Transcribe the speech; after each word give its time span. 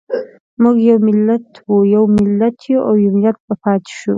موږ 0.61 0.75
یو 0.89 0.97
ملت 1.07 1.47
وو، 1.69 1.77
یو 1.95 2.03
ملت 2.17 2.57
یو 2.73 2.81
او 2.89 2.93
يو 3.03 3.11
ملت 3.17 3.37
به 3.45 3.55
پاتې 3.63 3.91
شو. 3.99 4.09